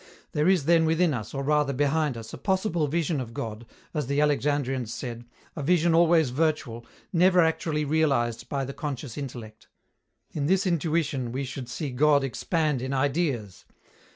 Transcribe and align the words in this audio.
There 0.31 0.47
is 0.47 0.65
then 0.65 0.85
within 0.85 1.13
us, 1.13 1.31
or 1.31 1.43
rather 1.43 1.73
behind 1.73 2.17
us, 2.17 2.33
a 2.33 2.37
possible 2.39 2.87
vision 2.87 3.21
of 3.21 3.35
God, 3.35 3.67
as 3.93 4.07
the 4.07 4.19
Alexandrians 4.19 4.91
said, 4.91 5.25
a 5.55 5.61
vision 5.61 5.93
always 5.93 6.31
virtual, 6.31 6.87
never 7.13 7.39
actually 7.39 7.85
realized 7.85 8.49
by 8.49 8.65
the 8.65 8.73
conscious 8.73 9.15
intellect. 9.15 9.67
In 10.31 10.47
this 10.47 10.65
intuition 10.65 11.31
we 11.31 11.43
should 11.43 11.69
see 11.69 11.91
God 11.91 12.23
expand 12.23 12.81
in 12.81 12.93
Ideas. 12.95 13.65